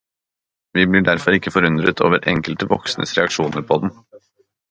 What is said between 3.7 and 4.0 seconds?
på den.